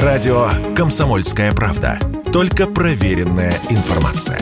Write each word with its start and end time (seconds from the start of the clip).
Радио 0.00 0.46
«Комсомольская 0.74 1.52
правда». 1.52 1.98
Только 2.32 2.66
проверенная 2.66 3.52
информация. 3.68 4.38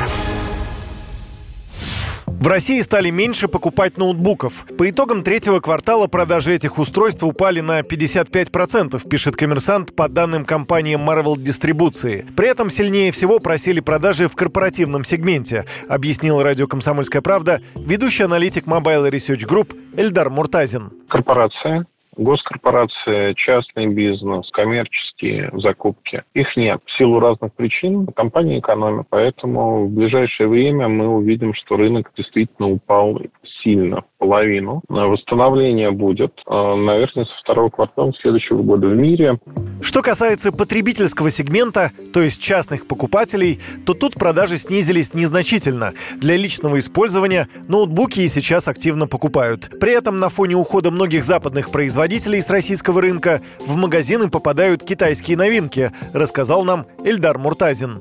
В 2.26 2.46
России 2.46 2.80
стали 2.82 3.10
меньше 3.10 3.48
покупать 3.48 3.98
ноутбуков. 3.98 4.64
По 4.78 4.88
итогам 4.88 5.24
третьего 5.24 5.58
квартала 5.58 6.06
продажи 6.06 6.54
этих 6.54 6.78
устройств 6.78 7.24
упали 7.24 7.58
на 7.58 7.80
55%, 7.80 9.08
пишет 9.08 9.34
коммерсант 9.34 9.96
по 9.96 10.08
данным 10.08 10.44
компании 10.44 10.96
Marvel 10.96 11.36
Дистрибуции. 11.36 12.24
При 12.36 12.46
этом 12.46 12.70
сильнее 12.70 13.10
всего 13.10 13.40
просили 13.40 13.80
продажи 13.80 14.28
в 14.28 14.36
корпоративном 14.36 15.04
сегменте, 15.04 15.66
объяснил 15.88 16.40
радио 16.42 16.68
«Комсомольская 16.68 17.22
правда» 17.22 17.60
ведущий 17.74 18.22
аналитик 18.22 18.66
Mobile 18.66 19.10
Research 19.10 19.48
Group 19.48 19.74
Эльдар 19.96 20.30
Муртазин. 20.30 20.92
Корпорация 21.08 21.86
госкорпорации, 22.20 23.32
частный 23.34 23.86
бизнес, 23.86 24.48
коммерческие 24.50 25.50
закупки. 25.54 26.22
Их 26.34 26.54
нет 26.56 26.80
в 26.84 26.98
силу 26.98 27.18
разных 27.18 27.54
причин. 27.54 28.06
Компания 28.08 28.58
экономит, 28.58 29.06
поэтому 29.08 29.86
в 29.86 29.90
ближайшее 29.90 30.48
время 30.48 30.88
мы 30.88 31.08
увидим, 31.08 31.54
что 31.54 31.76
рынок 31.76 32.12
действительно 32.14 32.70
упал 32.70 33.18
сильно, 33.62 34.04
половину. 34.30 34.80
Восстановление 34.88 35.90
будет, 35.90 36.32
э, 36.46 36.52
наверное, 36.52 37.24
со 37.24 37.32
второго 37.42 37.68
квартала 37.68 38.12
следующего 38.20 38.62
года 38.62 38.86
в 38.86 38.94
мире. 38.94 39.40
Что 39.82 40.02
касается 40.02 40.52
потребительского 40.52 41.30
сегмента, 41.30 41.90
то 42.14 42.22
есть 42.22 42.40
частных 42.40 42.86
покупателей, 42.86 43.58
то 43.86 43.92
тут 43.92 44.14
продажи 44.14 44.56
снизились 44.58 45.14
незначительно. 45.14 45.94
Для 46.16 46.36
личного 46.36 46.78
использования 46.78 47.48
ноутбуки 47.66 48.20
и 48.20 48.28
сейчас 48.28 48.68
активно 48.68 49.08
покупают. 49.08 49.68
При 49.80 49.92
этом 49.92 50.20
на 50.20 50.28
фоне 50.28 50.54
ухода 50.54 50.92
многих 50.92 51.24
западных 51.24 51.72
производителей 51.72 52.40
с 52.40 52.50
российского 52.50 53.00
рынка 53.00 53.40
в 53.66 53.76
магазины 53.76 54.30
попадают 54.30 54.84
китайские 54.84 55.36
новинки, 55.36 55.90
рассказал 56.14 56.64
нам 56.64 56.86
Эльдар 57.04 57.36
Муртазин. 57.38 57.98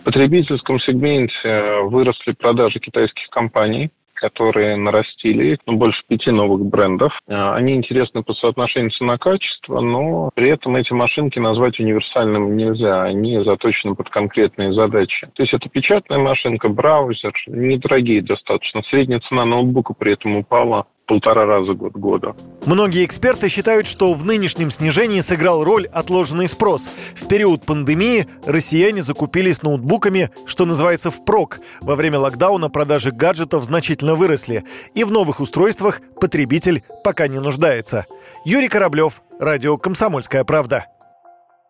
В 0.00 0.04
потребительском 0.04 0.78
сегменте 0.80 1.82
выросли 1.82 2.32
продажи 2.32 2.78
китайских 2.78 3.28
компаний 3.28 3.90
которые 4.16 4.76
нарастили, 4.76 5.58
ну, 5.66 5.76
больше 5.76 6.02
пяти 6.08 6.30
новых 6.30 6.64
брендов. 6.66 7.12
А, 7.28 7.54
они 7.54 7.74
интересны 7.74 8.22
по 8.22 8.34
соотношению 8.34 8.90
цена-качество, 8.90 9.80
но 9.80 10.30
при 10.34 10.50
этом 10.50 10.76
эти 10.76 10.92
машинки 10.92 11.38
назвать 11.38 11.78
универсальными 11.78 12.54
нельзя. 12.54 13.02
Они 13.02 13.42
заточены 13.44 13.94
под 13.94 14.10
конкретные 14.10 14.72
задачи. 14.72 15.28
То 15.34 15.42
есть 15.42 15.54
это 15.54 15.68
печатная 15.68 16.18
машинка, 16.18 16.68
браузер, 16.68 17.32
недорогие 17.46 18.22
достаточно. 18.22 18.82
Средняя 18.90 19.20
цена 19.20 19.44
ноутбука 19.44 19.94
при 19.94 20.14
этом 20.14 20.36
упала 20.36 20.86
полтора 21.06 21.46
раза 21.46 21.72
год 21.72 21.92
года. 21.92 22.34
Многие 22.66 23.04
эксперты 23.04 23.48
считают, 23.48 23.86
что 23.86 24.12
в 24.12 24.24
нынешнем 24.24 24.70
снижении 24.70 25.20
сыграл 25.20 25.64
роль 25.64 25.86
отложенный 25.86 26.48
спрос. 26.48 26.88
В 27.14 27.26
период 27.28 27.64
пандемии 27.64 28.26
россияне 28.44 29.02
закупились 29.02 29.62
ноутбуками, 29.62 30.30
что 30.46 30.64
называется, 30.66 31.10
впрок. 31.10 31.60
Во 31.80 31.96
время 31.96 32.18
локдауна 32.18 32.68
продажи 32.68 33.12
гаджетов 33.12 33.64
значительно 33.64 34.14
выросли. 34.14 34.64
И 34.94 35.04
в 35.04 35.10
новых 35.10 35.40
устройствах 35.40 36.00
потребитель 36.20 36.82
пока 37.04 37.28
не 37.28 37.38
нуждается. 37.38 38.06
Юрий 38.44 38.68
Кораблев, 38.68 39.22
Радио 39.38 39.76
«Комсомольская 39.76 40.44
правда». 40.44 40.86